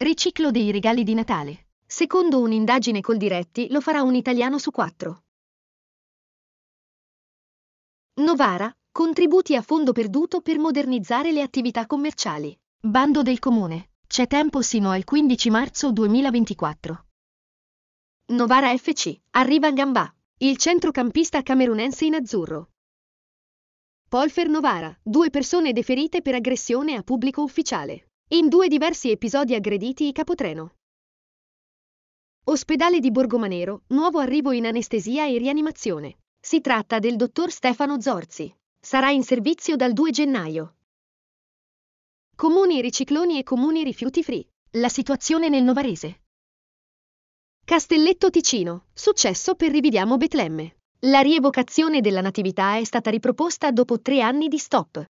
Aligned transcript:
Riciclo 0.00 0.52
dei 0.52 0.70
regali 0.70 1.02
di 1.02 1.12
Natale. 1.12 1.70
Secondo 1.84 2.38
un'indagine 2.38 3.00
col 3.00 3.16
diretti 3.16 3.66
lo 3.68 3.80
farà 3.80 4.02
un 4.02 4.14
italiano 4.14 4.56
su 4.56 4.70
quattro. 4.70 5.24
Novara, 8.20 8.72
contributi 8.92 9.56
a 9.56 9.60
fondo 9.60 9.90
perduto 9.90 10.40
per 10.40 10.60
modernizzare 10.60 11.32
le 11.32 11.42
attività 11.42 11.86
commerciali. 11.86 12.56
Bando 12.80 13.22
del 13.22 13.40
comune. 13.40 13.90
C'è 14.06 14.28
tempo 14.28 14.62
sino 14.62 14.90
al 14.90 15.02
15 15.02 15.50
marzo 15.50 15.90
2024. 15.90 17.06
Novara 18.26 18.76
FC. 18.76 19.18
Arriva 19.30 19.72
Gambà, 19.72 20.14
il 20.36 20.58
centrocampista 20.58 21.42
camerunense 21.42 22.04
in 22.04 22.14
azzurro. 22.14 22.70
Polfer 24.08 24.48
Novara. 24.48 24.96
Due 25.02 25.28
persone 25.30 25.72
deferite 25.72 26.22
per 26.22 26.36
aggressione 26.36 26.94
a 26.94 27.02
pubblico 27.02 27.42
ufficiale. 27.42 28.07
In 28.30 28.50
due 28.50 28.68
diversi 28.68 29.10
episodi 29.10 29.54
aggrediti 29.54 30.06
i 30.06 30.12
capotreno. 30.12 30.74
Ospedale 32.44 33.00
di 33.00 33.10
Borgomanero, 33.10 33.84
nuovo 33.86 34.18
arrivo 34.18 34.52
in 34.52 34.66
anestesia 34.66 35.26
e 35.26 35.38
rianimazione. 35.38 36.18
Si 36.38 36.60
tratta 36.60 36.98
del 36.98 37.16
dottor 37.16 37.50
Stefano 37.50 37.98
Zorzi. 38.02 38.54
Sarà 38.78 39.08
in 39.08 39.22
servizio 39.22 39.76
dal 39.76 39.94
2 39.94 40.10
gennaio. 40.10 40.74
Comuni 42.36 42.82
ricicloni 42.82 43.38
e 43.38 43.44
comuni 43.44 43.82
rifiuti 43.82 44.22
free. 44.22 44.46
La 44.72 44.90
situazione 44.90 45.48
nel 45.48 45.62
Novarese. 45.62 46.20
Castelletto 47.64 48.28
Ticino. 48.28 48.88
Successo 48.92 49.54
per 49.54 49.70
Riviviamo 49.70 50.18
Betlemme. 50.18 50.76
La 51.06 51.20
rievocazione 51.20 52.02
della 52.02 52.20
Natività 52.20 52.76
è 52.76 52.84
stata 52.84 53.08
riproposta 53.08 53.70
dopo 53.70 54.02
tre 54.02 54.20
anni 54.20 54.48
di 54.48 54.58
stop. 54.58 55.02